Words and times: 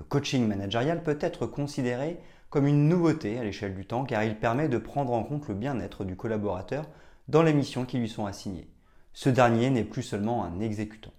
Le 0.00 0.04
coaching 0.04 0.48
managérial 0.48 1.02
peut 1.02 1.18
être 1.20 1.44
considéré 1.44 2.18
comme 2.48 2.66
une 2.66 2.88
nouveauté 2.88 3.38
à 3.38 3.44
l'échelle 3.44 3.74
du 3.74 3.84
temps 3.84 4.06
car 4.06 4.24
il 4.24 4.38
permet 4.38 4.66
de 4.66 4.78
prendre 4.78 5.12
en 5.12 5.22
compte 5.22 5.46
le 5.48 5.54
bien-être 5.54 6.04
du 6.06 6.16
collaborateur 6.16 6.86
dans 7.28 7.42
les 7.42 7.52
missions 7.52 7.84
qui 7.84 7.98
lui 7.98 8.08
sont 8.08 8.24
assignées. 8.24 8.70
Ce 9.12 9.28
dernier 9.28 9.68
n'est 9.68 9.84
plus 9.84 10.02
seulement 10.02 10.42
un 10.42 10.58
exécutant. 10.60 11.12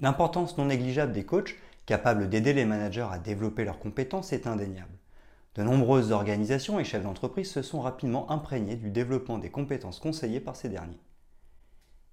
L'importance 0.00 0.56
non 0.56 0.64
négligeable 0.64 1.12
des 1.12 1.26
coachs 1.26 1.54
capables 1.84 2.30
d'aider 2.30 2.54
les 2.54 2.64
managers 2.64 3.08
à 3.12 3.18
développer 3.18 3.66
leurs 3.66 3.78
compétences 3.78 4.32
est 4.32 4.46
indéniable. 4.46 4.96
De 5.54 5.62
nombreuses 5.62 6.10
organisations 6.10 6.80
et 6.80 6.84
chefs 6.84 7.02
d'entreprise 7.02 7.50
se 7.50 7.60
sont 7.60 7.82
rapidement 7.82 8.30
imprégnés 8.30 8.76
du 8.76 8.88
développement 8.88 9.36
des 9.36 9.50
compétences 9.50 10.00
conseillées 10.00 10.40
par 10.40 10.56
ces 10.56 10.70
derniers. 10.70 11.02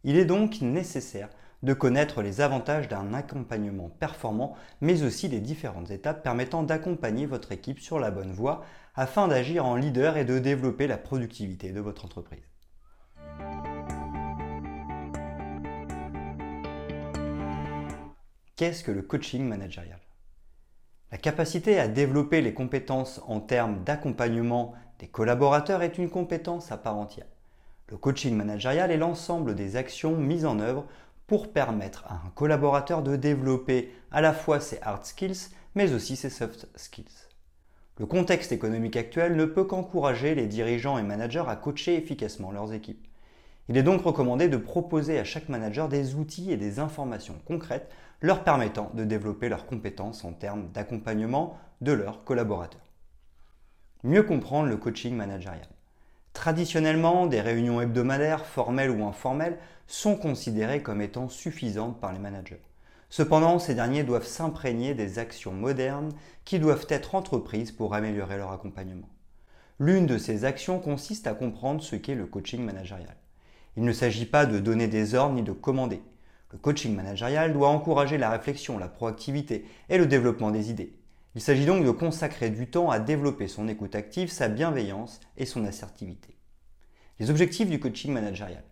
Il 0.04 0.18
est 0.18 0.26
donc 0.26 0.60
nécessaire 0.60 1.30
de 1.64 1.74
connaître 1.74 2.22
les 2.22 2.42
avantages 2.42 2.88
d'un 2.88 3.14
accompagnement 3.14 3.90
performant, 3.90 4.56
mais 4.82 5.04
aussi 5.04 5.28
les 5.28 5.42
différentes 5.42 5.92
étapes 5.92 6.24
permettant 6.24 6.64
d'accompagner 6.64 7.26
votre 7.26 7.52
équipe 7.52 7.80
sur 7.80 8.00
la 8.00 8.12
bonne 8.12 8.32
voie 8.32 8.64
afin 8.96 9.28
d'agir 9.28 9.66
en 9.66 9.76
leader 9.76 10.18
et 10.18 10.26
de 10.26 10.40
développer 10.40 10.88
la 10.88 10.98
productivité 10.98 11.72
de 11.72 11.82
votre 11.82 12.06
entreprise. 12.06 12.44
Qu'est-ce 18.56 18.84
que 18.84 18.92
le 18.92 19.02
coaching 19.02 19.48
managérial? 19.48 20.00
La 21.12 21.18
capacité 21.18 21.80
à 21.80 21.88
développer 21.88 22.42
les 22.42 22.54
compétences 22.54 23.22
en 23.26 23.40
termes 23.40 23.84
d'accompagnement 23.84 24.74
des 25.00 25.08
collaborateurs 25.08 25.82
est 25.82 25.98
une 25.98 26.10
compétence 26.10 26.72
à 26.72 26.78
part 26.78 26.98
entière. 26.98 27.26
Le 27.88 27.98
coaching 27.98 28.36
managérial 28.36 28.92
est 28.92 28.98
l'ensemble 28.98 29.56
des 29.56 29.76
actions 29.76 30.16
mises 30.16 30.46
en 30.46 30.60
œuvre 30.60 30.86
pour 31.30 31.54
permettre 31.54 32.06
à 32.08 32.16
un 32.16 32.32
collaborateur 32.34 33.04
de 33.04 33.16
développer 33.16 33.94
à 34.12 34.20
la 34.20 34.34
fois 34.34 34.60
ses 34.60 34.80
hard 34.82 35.06
skills 35.06 35.52
mais 35.76 35.94
aussi 35.94 36.16
ses 36.16 36.32
soft 36.32 36.68
skills. 36.76 37.28
Le 38.00 38.08
contexte 38.08 38.52
économique 38.52 38.96
actuel 38.96 39.36
ne 39.36 39.46
peut 39.46 39.64
qu'encourager 39.64 40.34
les 40.34 40.48
dirigeants 40.48 40.98
et 40.98 41.04
managers 41.04 41.44
à 41.48 41.56
coacher 41.56 41.96
efficacement 41.96 42.52
leurs 42.52 42.74
équipes. 42.74 43.06
Il 43.68 43.78
est 43.78 43.84
donc 43.84 44.02
recommandé 44.02 44.50
de 44.50 44.58
proposer 44.58 45.20
à 45.20 45.24
chaque 45.24 45.50
manager 45.50 45.88
des 45.88 46.16
outils 46.16 46.52
et 46.52 46.58
des 46.58 46.80
informations 46.80 47.40
concrètes 47.46 47.92
leur 48.22 48.44
permettant 48.44 48.90
de 48.96 49.04
développer 49.04 49.50
leurs 49.50 49.68
compétences 49.68 50.26
en 50.26 50.34
termes 50.34 50.72
d'accompagnement 50.72 51.60
de 51.82 51.92
leurs 51.92 52.24
collaborateurs. 52.24 52.90
Mieux 54.04 54.24
comprendre 54.24 54.68
le 54.68 54.78
coaching 54.78 55.16
managérial. 55.16 55.68
Traditionnellement, 56.40 57.28
des 57.28 57.42
réunions 57.42 57.82
hebdomadaires, 57.82 58.46
formelles 58.46 58.92
ou 58.92 59.06
informelles, 59.06 59.58
sont 59.88 60.16
considérées 60.16 60.82
comme 60.82 61.02
étant 61.02 61.28
suffisantes 61.28 62.00
par 62.00 62.14
les 62.14 62.20
managers. 62.20 62.62
Cependant, 63.10 63.60
ces 63.60 63.76
derniers 63.76 64.06
doivent 64.06 64.26
s'imprégner 64.26 64.94
des 64.94 65.20
actions 65.20 65.52
modernes 65.52 66.14
qui 66.46 66.58
doivent 66.58 66.86
être 66.88 67.16
entreprises 67.16 67.74
pour 67.74 67.94
améliorer 67.94 68.38
leur 68.38 68.54
accompagnement. 68.54 69.10
L'une 69.80 70.06
de 70.06 70.18
ces 70.18 70.46
actions 70.46 70.80
consiste 70.80 71.28
à 71.28 71.34
comprendre 71.34 71.84
ce 71.84 71.98
qu'est 71.98 72.16
le 72.16 72.26
coaching 72.26 72.64
managérial. 72.64 73.18
Il 73.76 73.84
ne 73.84 73.92
s'agit 73.92 74.26
pas 74.26 74.46
de 74.46 74.60
donner 74.60 74.88
des 74.88 75.16
ordres 75.16 75.36
ni 75.36 75.44
de 75.44 75.52
commander. 75.52 76.02
Le 76.54 76.58
coaching 76.58 76.96
managérial 76.96 77.52
doit 77.52 77.68
encourager 77.68 78.18
la 78.18 78.30
réflexion, 78.30 78.78
la 78.78 78.88
proactivité 78.88 79.66
et 79.90 79.98
le 79.98 80.06
développement 80.06 80.52
des 80.52 80.70
idées. 80.70 80.96
Il 81.36 81.42
s'agit 81.42 81.66
donc 81.66 81.84
de 81.84 81.92
consacrer 81.92 82.50
du 82.50 82.68
temps 82.68 82.90
à 82.90 83.00
développer 83.00 83.50
son 83.50 83.68
écoute 83.68 83.96
active, 83.96 84.32
sa 84.32 84.48
bienveillance 84.48 85.20
et 85.36 85.46
son 85.46 85.66
assertivité. 85.66 86.39
Les 87.20 87.30
objectifs 87.30 87.70
du 87.70 87.80
coaching 87.80 88.14
managérial. 88.14 88.64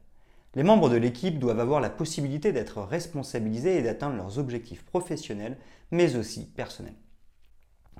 Les 0.56 0.64
membres 0.64 0.90
de 0.90 0.96
l'équipe 0.96 1.38
doivent 1.38 1.60
avoir 1.60 1.82
la 1.82 1.90
possibilité 1.90 2.54
d'être 2.54 2.82
responsabilisés 2.82 3.78
et 3.78 3.82
d'atteindre 3.82 4.16
leurs 4.16 4.40
objectifs 4.40 4.86
professionnels, 4.86 5.58
mais 5.92 6.16
aussi 6.16 6.46
personnels. 6.46 6.96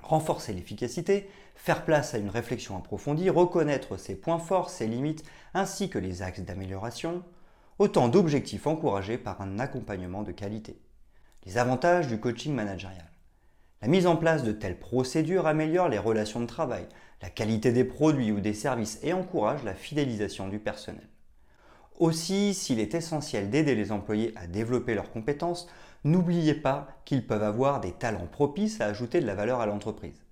Renforcer 0.02 0.54
l'efficacité, 0.54 1.28
faire 1.54 1.84
place 1.84 2.14
à 2.14 2.18
une 2.18 2.30
réflexion 2.30 2.78
approfondie, 2.78 3.28
reconnaître 3.28 3.98
ses 3.98 4.14
points 4.14 4.38
forts, 4.38 4.70
ses 4.70 4.86
limites, 4.86 5.22
ainsi 5.52 5.90
que 5.90 5.98
les 5.98 6.22
axes 6.22 6.40
d'amélioration, 6.40 7.22
autant 7.78 8.08
d'objectifs 8.08 8.66
encouragés 8.66 9.18
par 9.18 9.42
un 9.42 9.58
accompagnement 9.58 10.22
de 10.22 10.32
qualité. 10.32 10.80
Les 11.44 11.58
avantages 11.58 12.08
du 12.08 12.18
coaching 12.18 12.54
managérial. 12.54 13.10
La 13.80 13.86
mise 13.88 14.08
en 14.08 14.16
place 14.16 14.42
de 14.42 14.50
telles 14.50 14.78
procédures 14.78 15.46
améliore 15.46 15.88
les 15.88 15.98
relations 15.98 16.40
de 16.40 16.46
travail, 16.46 16.86
la 17.22 17.30
qualité 17.30 17.70
des 17.70 17.84
produits 17.84 18.32
ou 18.32 18.40
des 18.40 18.54
services 18.54 18.98
et 19.04 19.12
encourage 19.12 19.62
la 19.62 19.74
fidélisation 19.74 20.48
du 20.48 20.58
personnel. 20.58 21.08
Aussi, 21.98 22.54
s'il 22.54 22.80
est 22.80 22.94
essentiel 22.94 23.50
d'aider 23.50 23.76
les 23.76 23.92
employés 23.92 24.32
à 24.36 24.46
développer 24.48 24.94
leurs 24.94 25.12
compétences, 25.12 25.68
n'oubliez 26.02 26.54
pas 26.54 26.88
qu'ils 27.04 27.26
peuvent 27.26 27.42
avoir 27.42 27.80
des 27.80 27.92
talents 27.92 28.26
propices 28.26 28.80
à 28.80 28.86
ajouter 28.86 29.20
de 29.20 29.26
la 29.26 29.34
valeur 29.34 29.60
à 29.60 29.66
l'entreprise. 29.66 30.24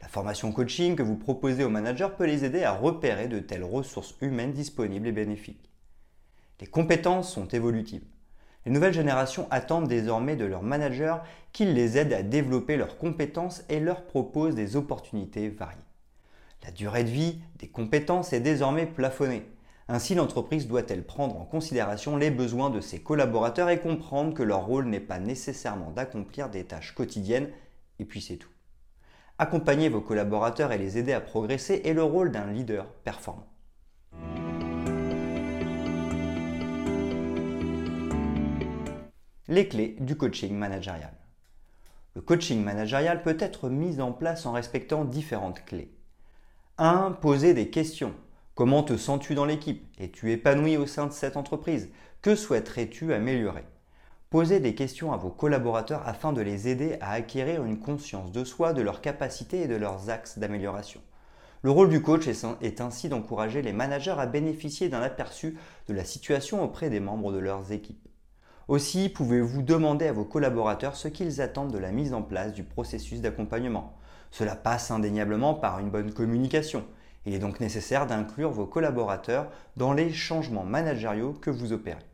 La 0.00 0.08
formation 0.08 0.52
coaching 0.52 0.96
que 0.96 1.02
vous 1.02 1.16
proposez 1.16 1.64
aux 1.64 1.70
managers 1.70 2.10
peut 2.16 2.26
les 2.26 2.44
aider 2.44 2.62
à 2.62 2.72
repérer 2.72 3.28
de 3.28 3.38
telles 3.38 3.64
ressources 3.64 4.14
humaines 4.20 4.52
disponibles 4.52 5.08
et 5.08 5.12
bénéfiques. 5.12 5.70
Les 6.60 6.66
compétences 6.66 7.32
sont 7.32 7.48
évolutives. 7.48 8.04
Les 8.66 8.72
nouvelles 8.72 8.94
générations 8.94 9.46
attendent 9.50 9.88
désormais 9.88 10.36
de 10.36 10.44
leurs 10.44 10.62
managers 10.62 11.16
qu'ils 11.52 11.74
les 11.74 11.98
aident 11.98 12.14
à 12.14 12.22
développer 12.22 12.76
leurs 12.76 12.96
compétences 12.96 13.62
et 13.68 13.78
leur 13.78 14.06
proposent 14.06 14.54
des 14.54 14.76
opportunités 14.76 15.50
variées. 15.50 15.78
La 16.64 16.70
durée 16.70 17.04
de 17.04 17.10
vie 17.10 17.40
des 17.58 17.68
compétences 17.68 18.32
est 18.32 18.40
désormais 18.40 18.86
plafonnée. 18.86 19.46
Ainsi, 19.86 20.14
l'entreprise 20.14 20.66
doit-elle 20.66 21.04
prendre 21.04 21.38
en 21.38 21.44
considération 21.44 22.16
les 22.16 22.30
besoins 22.30 22.70
de 22.70 22.80
ses 22.80 23.02
collaborateurs 23.02 23.68
et 23.68 23.80
comprendre 23.80 24.32
que 24.32 24.42
leur 24.42 24.64
rôle 24.64 24.86
n'est 24.86 24.98
pas 24.98 25.18
nécessairement 25.18 25.90
d'accomplir 25.90 26.48
des 26.48 26.64
tâches 26.64 26.94
quotidiennes, 26.94 27.50
et 27.98 28.06
puis 28.06 28.22
c'est 28.22 28.36
tout. 28.36 28.48
Accompagner 29.38 29.90
vos 29.90 30.00
collaborateurs 30.00 30.72
et 30.72 30.78
les 30.78 30.96
aider 30.96 31.12
à 31.12 31.20
progresser 31.20 31.82
est 31.84 31.92
le 31.92 32.02
rôle 32.02 32.30
d'un 32.30 32.46
leader 32.46 32.86
performant. 32.86 33.53
Les 39.46 39.68
clés 39.68 39.94
du 40.00 40.16
coaching 40.16 40.54
managérial. 40.54 41.12
Le 42.14 42.22
coaching 42.22 42.64
managérial 42.64 43.22
peut 43.22 43.36
être 43.38 43.68
mis 43.68 44.00
en 44.00 44.10
place 44.10 44.46
en 44.46 44.52
respectant 44.52 45.04
différentes 45.04 45.62
clés. 45.66 45.92
1. 46.78 47.18
Poser 47.20 47.52
des 47.52 47.68
questions. 47.68 48.14
Comment 48.54 48.82
te 48.82 48.96
sens-tu 48.96 49.34
dans 49.34 49.44
l'équipe? 49.44 49.86
Es-tu 49.98 50.32
épanoui 50.32 50.78
au 50.78 50.86
sein 50.86 51.08
de 51.08 51.12
cette 51.12 51.36
entreprise? 51.36 51.90
Que 52.22 52.36
souhaiterais-tu 52.36 53.12
améliorer? 53.12 53.66
Posez 54.30 54.60
des 54.60 54.74
questions 54.74 55.12
à 55.12 55.18
vos 55.18 55.28
collaborateurs 55.28 56.08
afin 56.08 56.32
de 56.32 56.40
les 56.40 56.68
aider 56.68 56.96
à 57.02 57.10
acquérir 57.10 57.66
une 57.66 57.80
conscience 57.80 58.32
de 58.32 58.44
soi, 58.44 58.72
de 58.72 58.80
leurs 58.80 59.02
capacités 59.02 59.60
et 59.60 59.68
de 59.68 59.76
leurs 59.76 60.08
axes 60.08 60.38
d'amélioration. 60.38 61.02
Le 61.60 61.70
rôle 61.70 61.90
du 61.90 62.00
coach 62.00 62.26
est 62.26 62.80
ainsi 62.80 63.10
d'encourager 63.10 63.60
les 63.60 63.74
managers 63.74 64.16
à 64.16 64.24
bénéficier 64.24 64.88
d'un 64.88 65.02
aperçu 65.02 65.58
de 65.86 65.92
la 65.92 66.06
situation 66.06 66.64
auprès 66.64 66.88
des 66.88 67.00
membres 67.00 67.30
de 67.30 67.38
leurs 67.38 67.72
équipes. 67.72 68.08
Aussi, 68.66 69.10
pouvez-vous 69.10 69.60
demander 69.60 70.06
à 70.06 70.12
vos 70.12 70.24
collaborateurs 70.24 70.96
ce 70.96 71.08
qu'ils 71.08 71.42
attendent 71.42 71.72
de 71.72 71.78
la 71.78 71.92
mise 71.92 72.14
en 72.14 72.22
place 72.22 72.54
du 72.54 72.64
processus 72.64 73.20
d'accompagnement. 73.20 73.94
Cela 74.30 74.56
passe 74.56 74.90
indéniablement 74.90 75.52
par 75.52 75.80
une 75.80 75.90
bonne 75.90 76.12
communication. 76.12 76.84
Il 77.26 77.34
est 77.34 77.38
donc 77.38 77.60
nécessaire 77.60 78.06
d'inclure 78.06 78.50
vos 78.50 78.66
collaborateurs 78.66 79.50
dans 79.76 79.92
les 79.92 80.12
changements 80.12 80.64
managériaux 80.64 81.34
que 81.34 81.50
vous 81.50 81.72
opérez. 81.72 82.04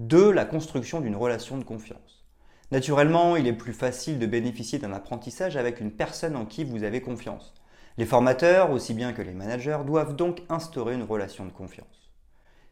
2. 0.00 0.30
La 0.30 0.44
construction 0.44 1.00
d'une 1.00 1.16
relation 1.16 1.56
de 1.56 1.64
confiance. 1.64 2.26
Naturellement, 2.70 3.36
il 3.36 3.46
est 3.46 3.54
plus 3.54 3.72
facile 3.72 4.18
de 4.18 4.26
bénéficier 4.26 4.78
d'un 4.78 4.92
apprentissage 4.92 5.56
avec 5.56 5.80
une 5.80 5.90
personne 5.90 6.36
en 6.36 6.44
qui 6.44 6.64
vous 6.64 6.84
avez 6.84 7.00
confiance. 7.00 7.54
Les 7.96 8.04
formateurs, 8.04 8.70
aussi 8.70 8.92
bien 8.92 9.14
que 9.14 9.22
les 9.22 9.32
managers, 9.32 9.78
doivent 9.86 10.14
donc 10.14 10.42
instaurer 10.50 10.94
une 10.94 11.02
relation 11.02 11.46
de 11.46 11.50
confiance. 11.50 12.07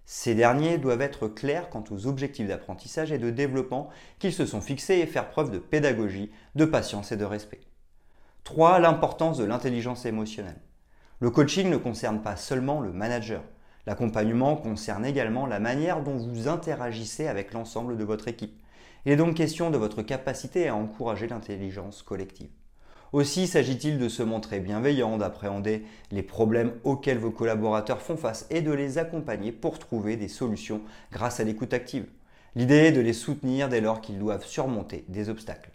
Ces 0.08 0.36
derniers 0.36 0.78
doivent 0.78 1.02
être 1.02 1.26
clairs 1.26 1.68
quant 1.68 1.82
aux 1.90 2.06
objectifs 2.06 2.46
d'apprentissage 2.46 3.10
et 3.10 3.18
de 3.18 3.30
développement 3.30 3.90
qu'ils 4.20 4.32
se 4.32 4.46
sont 4.46 4.60
fixés 4.60 4.98
et 4.98 5.06
faire 5.06 5.30
preuve 5.30 5.50
de 5.50 5.58
pédagogie, 5.58 6.30
de 6.54 6.64
patience 6.64 7.10
et 7.10 7.16
de 7.16 7.24
respect. 7.24 7.60
3. 8.44 8.78
L'importance 8.78 9.36
de 9.36 9.44
l'intelligence 9.44 10.06
émotionnelle. 10.06 10.60
Le 11.18 11.30
coaching 11.30 11.68
ne 11.70 11.76
concerne 11.76 12.22
pas 12.22 12.36
seulement 12.36 12.80
le 12.80 12.92
manager. 12.92 13.42
L'accompagnement 13.84 14.56
concerne 14.56 15.04
également 15.04 15.46
la 15.46 15.58
manière 15.58 16.02
dont 16.04 16.16
vous 16.16 16.46
interagissez 16.46 17.26
avec 17.26 17.52
l'ensemble 17.52 17.96
de 17.96 18.04
votre 18.04 18.28
équipe. 18.28 18.62
Il 19.04 19.12
est 19.12 19.16
donc 19.16 19.34
question 19.34 19.70
de 19.70 19.76
votre 19.76 20.02
capacité 20.02 20.68
à 20.68 20.76
encourager 20.76 21.26
l'intelligence 21.26 22.04
collective. 22.04 22.50
Aussi 23.12 23.46
s'agit-il 23.46 23.98
de 23.98 24.08
se 24.08 24.22
montrer 24.22 24.60
bienveillant, 24.60 25.16
d'appréhender 25.16 25.84
les 26.10 26.22
problèmes 26.22 26.72
auxquels 26.84 27.18
vos 27.18 27.30
collaborateurs 27.30 28.02
font 28.02 28.16
face 28.16 28.46
et 28.50 28.62
de 28.62 28.72
les 28.72 28.98
accompagner 28.98 29.52
pour 29.52 29.78
trouver 29.78 30.16
des 30.16 30.28
solutions 30.28 30.82
grâce 31.12 31.40
à 31.40 31.44
l'écoute 31.44 31.72
active. 31.72 32.06
L'idée 32.56 32.86
est 32.86 32.92
de 32.92 33.00
les 33.00 33.12
soutenir 33.12 33.68
dès 33.68 33.80
lors 33.80 34.00
qu'ils 34.00 34.18
doivent 34.18 34.44
surmonter 34.44 35.04
des 35.08 35.28
obstacles. 35.28 35.70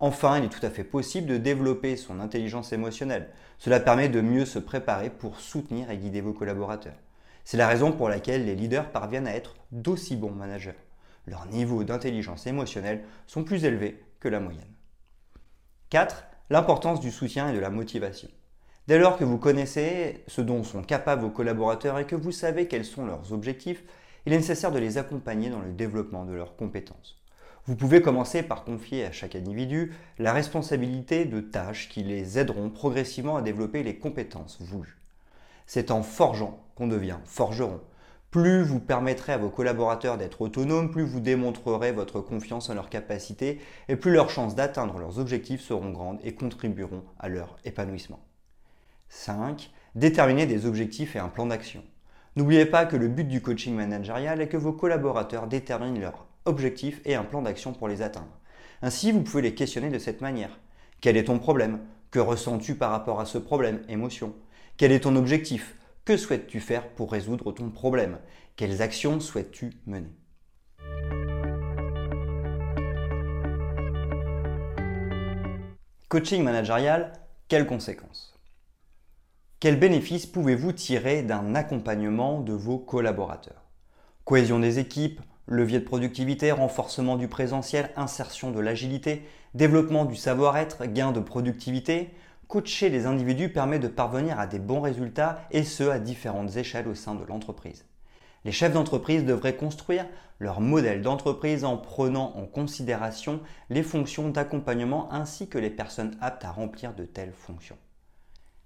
Enfin, 0.00 0.38
il 0.38 0.46
est 0.46 0.48
tout 0.48 0.64
à 0.64 0.70
fait 0.70 0.82
possible 0.82 1.26
de 1.26 1.36
développer 1.36 1.94
son 1.96 2.20
intelligence 2.20 2.72
émotionnelle. 2.72 3.28
Cela 3.58 3.80
permet 3.80 4.08
de 4.08 4.22
mieux 4.22 4.46
se 4.46 4.58
préparer 4.58 5.10
pour 5.10 5.40
soutenir 5.40 5.90
et 5.90 5.98
guider 5.98 6.22
vos 6.22 6.32
collaborateurs. 6.32 6.96
C'est 7.44 7.58
la 7.58 7.68
raison 7.68 7.92
pour 7.92 8.08
laquelle 8.08 8.46
les 8.46 8.54
leaders 8.54 8.90
parviennent 8.90 9.26
à 9.26 9.34
être 9.34 9.56
d'aussi 9.72 10.16
bons 10.16 10.30
managers. 10.30 10.78
Leurs 11.26 11.46
niveaux 11.46 11.84
d'intelligence 11.84 12.46
émotionnelle 12.46 13.04
sont 13.26 13.44
plus 13.44 13.64
élevés 13.64 14.02
que 14.20 14.28
la 14.28 14.40
moyenne. 14.40 14.72
4. 15.90 16.29
L'importance 16.52 16.98
du 16.98 17.12
soutien 17.12 17.48
et 17.48 17.54
de 17.54 17.60
la 17.60 17.70
motivation. 17.70 18.28
Dès 18.88 18.98
lors 18.98 19.16
que 19.16 19.22
vous 19.22 19.38
connaissez 19.38 20.24
ce 20.26 20.40
dont 20.40 20.64
sont 20.64 20.82
capables 20.82 21.22
vos 21.22 21.30
collaborateurs 21.30 22.00
et 22.00 22.06
que 22.06 22.16
vous 22.16 22.32
savez 22.32 22.66
quels 22.66 22.84
sont 22.84 23.06
leurs 23.06 23.32
objectifs, 23.32 23.84
il 24.26 24.32
est 24.32 24.38
nécessaire 24.38 24.72
de 24.72 24.80
les 24.80 24.98
accompagner 24.98 25.48
dans 25.48 25.60
le 25.60 25.70
développement 25.70 26.24
de 26.24 26.32
leurs 26.32 26.56
compétences. 26.56 27.22
Vous 27.66 27.76
pouvez 27.76 28.02
commencer 28.02 28.42
par 28.42 28.64
confier 28.64 29.04
à 29.04 29.12
chaque 29.12 29.36
individu 29.36 29.94
la 30.18 30.32
responsabilité 30.32 31.24
de 31.24 31.40
tâches 31.40 31.88
qui 31.88 32.02
les 32.02 32.36
aideront 32.36 32.68
progressivement 32.68 33.36
à 33.36 33.42
développer 33.42 33.84
les 33.84 33.96
compétences 33.96 34.60
voulues. 34.60 34.98
C'est 35.66 35.92
en 35.92 36.02
forgeant 36.02 36.58
qu'on 36.74 36.88
devient 36.88 37.18
forgeron. 37.26 37.80
Plus 38.30 38.62
vous 38.62 38.78
permettrez 38.78 39.32
à 39.32 39.38
vos 39.38 39.50
collaborateurs 39.50 40.16
d'être 40.16 40.40
autonomes, 40.40 40.92
plus 40.92 41.02
vous 41.04 41.18
démontrerez 41.18 41.90
votre 41.90 42.20
confiance 42.20 42.70
en 42.70 42.74
leurs 42.74 42.88
capacités 42.88 43.60
et 43.88 43.96
plus 43.96 44.12
leurs 44.12 44.30
chances 44.30 44.54
d'atteindre 44.54 45.00
leurs 45.00 45.18
objectifs 45.18 45.62
seront 45.62 45.90
grandes 45.90 46.20
et 46.22 46.32
contribueront 46.32 47.02
à 47.18 47.28
leur 47.28 47.56
épanouissement. 47.64 48.20
5. 49.08 49.72
Déterminer 49.96 50.46
des 50.46 50.64
objectifs 50.64 51.16
et 51.16 51.18
un 51.18 51.28
plan 51.28 51.46
d'action. 51.46 51.82
N'oubliez 52.36 52.66
pas 52.66 52.86
que 52.86 52.94
le 52.94 53.08
but 53.08 53.26
du 53.26 53.42
coaching 53.42 53.74
managérial 53.74 54.40
est 54.40 54.46
que 54.46 54.56
vos 54.56 54.72
collaborateurs 54.72 55.48
déterminent 55.48 55.98
leurs 55.98 56.28
objectifs 56.44 57.00
et 57.04 57.16
un 57.16 57.24
plan 57.24 57.42
d'action 57.42 57.72
pour 57.72 57.88
les 57.88 58.00
atteindre. 58.00 58.38
Ainsi, 58.80 59.10
vous 59.10 59.22
pouvez 59.22 59.42
les 59.42 59.56
questionner 59.56 59.90
de 59.90 59.98
cette 59.98 60.20
manière. 60.20 60.60
Quel 61.00 61.16
est 61.16 61.24
ton 61.24 61.40
problème? 61.40 61.80
Que 62.12 62.20
ressens-tu 62.20 62.76
par 62.76 62.92
rapport 62.92 63.18
à 63.18 63.26
ce 63.26 63.38
problème? 63.38 63.82
Émotion. 63.88 64.34
Quel 64.76 64.92
est 64.92 65.00
ton 65.00 65.16
objectif? 65.16 65.74
Que 66.10 66.16
souhaites-tu 66.16 66.58
faire 66.58 66.88
pour 66.88 67.12
résoudre 67.12 67.52
ton 67.52 67.70
problème? 67.70 68.18
Quelles 68.56 68.82
actions 68.82 69.20
souhaites-tu 69.20 69.70
mener? 69.86 70.10
Coaching 76.08 76.42
managérial, 76.42 77.12
quelles 77.46 77.64
conséquences? 77.64 78.36
Quels 79.60 79.78
bénéfices 79.78 80.26
pouvez-vous 80.26 80.72
tirer 80.72 81.22
d'un 81.22 81.54
accompagnement 81.54 82.40
de 82.40 82.54
vos 82.54 82.80
collaborateurs? 82.80 83.70
Cohésion 84.24 84.58
des 84.58 84.80
équipes, 84.80 85.20
levier 85.46 85.78
de 85.78 85.84
productivité, 85.84 86.50
renforcement 86.50 87.18
du 87.18 87.28
présentiel, 87.28 87.92
insertion 87.94 88.50
de 88.50 88.58
l'agilité, 88.58 89.22
développement 89.54 90.06
du 90.06 90.16
savoir-être, 90.16 90.86
gain 90.86 91.12
de 91.12 91.20
productivité? 91.20 92.10
Coacher 92.50 92.88
les 92.88 93.06
individus 93.06 93.48
permet 93.48 93.78
de 93.78 93.86
parvenir 93.86 94.40
à 94.40 94.48
des 94.48 94.58
bons 94.58 94.80
résultats 94.80 95.40
et 95.52 95.62
ce 95.62 95.84
à 95.84 96.00
différentes 96.00 96.56
échelles 96.56 96.88
au 96.88 96.96
sein 96.96 97.14
de 97.14 97.24
l'entreprise. 97.24 97.84
Les 98.44 98.50
chefs 98.50 98.72
d'entreprise 98.72 99.24
devraient 99.24 99.54
construire 99.54 100.04
leur 100.40 100.60
modèle 100.60 101.00
d'entreprise 101.00 101.64
en 101.64 101.76
prenant 101.76 102.36
en 102.36 102.46
considération 102.46 103.38
les 103.68 103.84
fonctions 103.84 104.30
d'accompagnement 104.30 105.12
ainsi 105.12 105.48
que 105.48 105.58
les 105.58 105.70
personnes 105.70 106.16
aptes 106.20 106.44
à 106.44 106.50
remplir 106.50 106.92
de 106.92 107.04
telles 107.04 107.34
fonctions. 107.34 107.78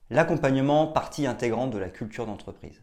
L'accompagnement, 0.08 0.86
partie 0.86 1.26
intégrante 1.26 1.70
de 1.70 1.78
la 1.78 1.90
culture 1.90 2.24
d'entreprise. 2.24 2.80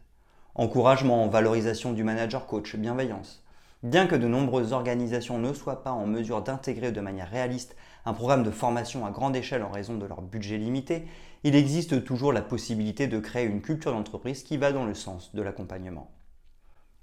Encouragement, 0.54 1.26
valorisation 1.26 1.92
du 1.94 2.04
manager 2.04 2.46
coach, 2.46 2.76
bienveillance. 2.76 3.41
Bien 3.82 4.06
que 4.06 4.14
de 4.14 4.28
nombreuses 4.28 4.72
organisations 4.72 5.38
ne 5.38 5.52
soient 5.52 5.82
pas 5.82 5.90
en 5.90 6.06
mesure 6.06 6.42
d'intégrer 6.42 6.92
de 6.92 7.00
manière 7.00 7.28
réaliste 7.28 7.74
un 8.04 8.14
programme 8.14 8.44
de 8.44 8.52
formation 8.52 9.04
à 9.04 9.10
grande 9.10 9.34
échelle 9.34 9.64
en 9.64 9.72
raison 9.72 9.96
de 9.96 10.06
leur 10.06 10.22
budget 10.22 10.56
limité, 10.56 11.04
il 11.42 11.56
existe 11.56 12.04
toujours 12.04 12.32
la 12.32 12.42
possibilité 12.42 13.08
de 13.08 13.18
créer 13.18 13.44
une 13.44 13.60
culture 13.60 13.90
d'entreprise 13.90 14.44
qui 14.44 14.56
va 14.56 14.70
dans 14.70 14.84
le 14.84 14.94
sens 14.94 15.34
de 15.34 15.42
l'accompagnement. 15.42 16.12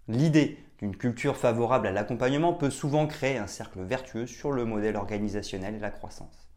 L'idée 0.07 0.57
d'une 0.77 0.95
culture 0.95 1.35
favorable 1.35 1.87
à 1.87 1.91
l'accompagnement 1.91 2.53
peut 2.53 2.69
souvent 2.69 3.07
créer 3.07 3.37
un 3.37 3.47
cercle 3.47 3.81
vertueux 3.81 4.25
sur 4.25 4.53
le 4.53 4.63
modèle 4.63 4.95
organisationnel 4.95 5.75
et 5.75 5.79
la 5.79 5.91
croissance. 5.91 6.49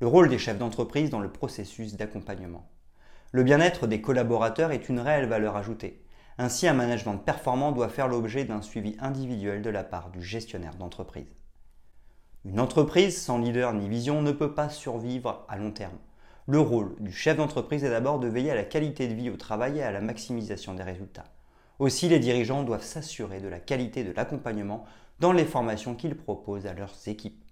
Le 0.00 0.08
rôle 0.08 0.28
des 0.28 0.38
chefs 0.38 0.58
d'entreprise 0.58 1.10
dans 1.10 1.20
le 1.20 1.30
processus 1.30 1.94
d'accompagnement. 1.94 2.68
Le 3.30 3.44
bien-être 3.44 3.86
des 3.86 4.00
collaborateurs 4.00 4.72
est 4.72 4.88
une 4.88 4.98
réelle 4.98 5.28
valeur 5.28 5.56
ajoutée. 5.56 6.03
Ainsi, 6.36 6.66
un 6.66 6.74
management 6.74 7.18
performant 7.18 7.70
doit 7.70 7.88
faire 7.88 8.08
l'objet 8.08 8.44
d'un 8.44 8.60
suivi 8.60 8.96
individuel 8.98 9.62
de 9.62 9.70
la 9.70 9.84
part 9.84 10.10
du 10.10 10.20
gestionnaire 10.20 10.74
d'entreprise. 10.74 11.32
Une 12.44 12.60
entreprise 12.60 13.22
sans 13.22 13.38
leader 13.38 13.72
ni 13.72 13.88
vision 13.88 14.20
ne 14.20 14.32
peut 14.32 14.52
pas 14.52 14.68
survivre 14.68 15.46
à 15.48 15.56
long 15.56 15.70
terme. 15.70 15.96
Le 16.46 16.58
rôle 16.58 16.94
du 17.00 17.12
chef 17.12 17.36
d'entreprise 17.36 17.84
est 17.84 17.90
d'abord 17.90 18.18
de 18.18 18.28
veiller 18.28 18.50
à 18.50 18.54
la 18.56 18.64
qualité 18.64 19.08
de 19.08 19.14
vie 19.14 19.30
au 19.30 19.36
travail 19.36 19.78
et 19.78 19.82
à 19.82 19.92
la 19.92 20.00
maximisation 20.00 20.74
des 20.74 20.82
résultats. 20.82 21.24
Aussi, 21.78 22.08
les 22.08 22.18
dirigeants 22.18 22.64
doivent 22.64 22.82
s'assurer 22.82 23.40
de 23.40 23.48
la 23.48 23.60
qualité 23.60 24.04
de 24.04 24.12
l'accompagnement 24.12 24.84
dans 25.20 25.32
les 25.32 25.44
formations 25.44 25.94
qu'ils 25.94 26.16
proposent 26.16 26.66
à 26.66 26.74
leurs 26.74 26.96
équipes. 27.06 27.43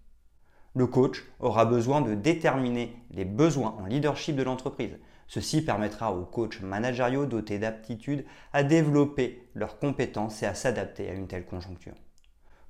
Le 0.74 0.86
coach 0.86 1.24
aura 1.40 1.64
besoin 1.64 2.00
de 2.00 2.14
déterminer 2.14 2.96
les 3.10 3.24
besoins 3.24 3.76
en 3.78 3.86
leadership 3.86 4.36
de 4.36 4.42
l'entreprise, 4.42 4.98
Ceci 5.32 5.62
permettra 5.62 6.12
aux 6.12 6.26
coachs 6.26 6.60
managériaux 6.60 7.24
dotés 7.24 7.58
d'aptitudes 7.58 8.26
à 8.52 8.62
développer 8.62 9.48
leurs 9.54 9.78
compétences 9.78 10.42
et 10.42 10.46
à 10.46 10.52
s'adapter 10.52 11.08
à 11.08 11.14
une 11.14 11.26
telle 11.26 11.46
conjoncture. 11.46 11.94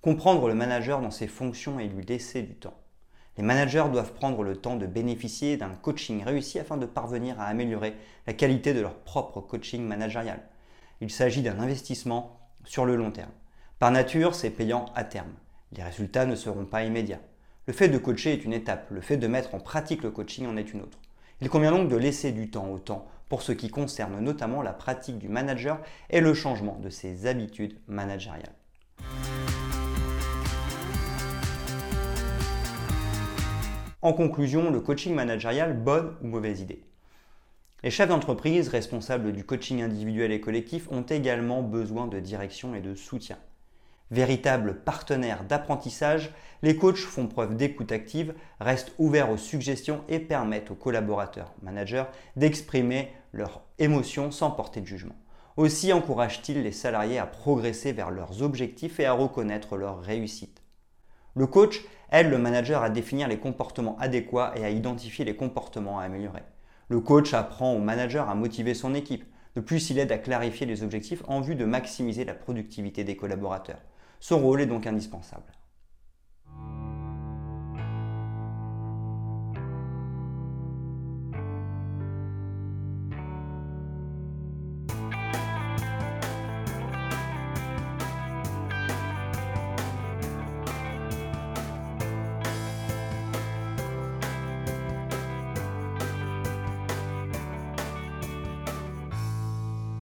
Comprendre 0.01 0.47
le 0.47 0.55
manager 0.55 1.01
dans 1.01 1.11
ses 1.11 1.27
fonctions 1.27 1.81
et 1.81 1.89
lui 1.89 2.05
laisser 2.05 2.41
du 2.41 2.55
temps. 2.55 2.79
Les 3.37 3.43
managers 3.43 3.87
doivent 3.91 4.13
prendre 4.13 4.45
le 4.45 4.57
temps 4.57 4.77
de 4.77 4.87
bénéficier 4.87 5.57
d'un 5.57 5.71
coaching 5.71 6.23
réussi 6.23 6.61
afin 6.61 6.77
de 6.77 6.87
parvenir 6.87 7.41
à 7.41 7.47
améliorer 7.47 7.97
la 8.29 8.33
qualité 8.33 8.75
de 8.75 8.81
leur 8.81 8.95
propre 8.95 9.41
coaching 9.41 9.83
managérial. 9.83 10.41
Il 11.01 11.11
s'agit 11.11 11.43
d'un 11.43 11.59
investissement 11.59 12.39
sur 12.65 12.85
le 12.85 12.95
long 12.95 13.11
terme. 13.11 13.33
Par 13.81 13.91
nature, 13.91 14.37
c'est 14.37 14.51
payant 14.51 14.87
à 14.95 15.03
terme. 15.03 15.35
Les 15.73 15.83
résultats 15.83 16.27
ne 16.27 16.37
seront 16.37 16.67
pas 16.67 16.85
immédiats. 16.85 17.23
Le 17.69 17.73
fait 17.73 17.89
de 17.89 17.97
coacher 17.97 18.33
est 18.33 18.45
une 18.45 18.53
étape, 18.53 18.91
le 18.91 19.01
fait 19.01 19.17
de 19.17 19.29
mettre 19.29 19.55
en 19.55 19.61
pratique 19.61 20.03
le 20.03 20.11
coaching 20.11 20.49
en 20.49 20.57
est 20.57 20.73
une 20.73 20.81
autre. 20.81 20.99
Il 21.41 21.49
convient 21.49 21.71
donc 21.71 21.89
de 21.89 21.95
laisser 21.95 22.33
du 22.33 22.51
temps 22.51 22.69
au 22.69 22.81
temps 22.81 23.07
pour 23.29 23.43
ce 23.43 23.53
qui 23.53 23.69
concerne 23.69 24.19
notamment 24.19 24.63
la 24.63 24.73
pratique 24.73 25.19
du 25.19 25.29
manager 25.29 25.79
et 26.11 26.21
le 26.21 26.35
changement 26.35 26.81
de 26.83 26.91
ses 26.91 27.27
habitudes 27.27 27.79
managériales? 27.87 28.53
En 34.03 34.13
conclusion, 34.13 34.73
le 34.73 34.81
coaching 34.81 35.15
managérial, 35.15 35.73
bonne 35.79 36.17
ou 36.21 36.27
mauvaise 36.27 36.63
idée? 36.63 36.83
Les 37.85 37.91
chefs 37.93 38.09
d'entreprise 38.09 38.71
responsables 38.71 39.33
du 39.33 39.45
coaching 39.45 39.83
individuel 39.83 40.33
et 40.33 40.41
collectif 40.41 40.91
ont 40.91 41.03
également 41.03 41.63
besoin 41.63 42.09
de 42.09 42.19
direction 42.19 42.75
et 42.75 42.81
de 42.81 42.97
soutien. 42.97 43.39
Véritables 44.13 44.75
partenaires 44.75 45.43
d'apprentissage, 45.43 46.35
les 46.63 46.77
coachs 46.77 46.99
font 46.99 47.29
preuve 47.29 47.57
d'écoute 47.57 47.93
active, 47.93 48.35
restent 48.61 48.93
ouverts 48.99 49.31
aux 49.31 49.39
suggestions 49.39 50.03
et 50.07 50.19
permettent 50.19 50.71
aux 50.71 50.75
collaborateurs, 50.75 51.55
managers, 51.63 52.05
d'exprimer 52.37 53.11
leurs 53.33 53.63
émotions 53.79 54.31
sans 54.31 54.51
porter 54.51 54.83
de 54.83 54.87
jugement. 54.87 55.15
Aussi 55.57 55.95
encouragent-ils 55.95 56.63
les 56.63 56.73
salariés 56.73 57.19
à 57.19 57.25
progresser 57.25 57.93
vers 57.93 58.11
leurs 58.11 58.43
objectifs 58.43 59.01
et 59.01 59.07
à 59.07 59.15
reconnaître 59.15 59.79
leur 59.79 60.03
réussite. 60.03 60.61
Le 61.35 61.47
coach 61.47 61.81
aide 62.11 62.29
le 62.29 62.37
manager 62.37 62.83
à 62.83 62.91
définir 62.91 63.29
les 63.29 63.39
comportements 63.39 63.97
adéquats 63.99 64.53
et 64.57 64.65
à 64.67 64.69
identifier 64.69 65.25
les 65.25 65.37
comportements 65.37 65.99
à 65.99 66.03
améliorer. 66.03 66.43
Le 66.89 67.01
coach 67.01 67.33
apprend 67.33 67.73
au 67.73 67.79
manager 67.79 68.29
à 68.29 68.35
motiver 68.35 68.75
son 68.75 68.95
équipe. 68.95 69.25
De 69.57 69.63
plus, 69.63 69.89
il 69.89 69.99
aide 69.99 70.13
à 70.13 70.19
clarifier 70.19 70.67
les 70.67 70.83
objectifs 70.83 71.23
en 71.29 71.41
vue 71.41 71.55
de 71.55 71.65
maximiser 71.65 72.27
la 72.27 72.35
productivité 72.35 73.05
des 73.05 73.17
collaborateurs. 73.17 73.81
Son 74.23 74.39
rôle 74.39 74.61
est 74.61 74.67
donc 74.67 74.87
indispensable. 74.87 75.53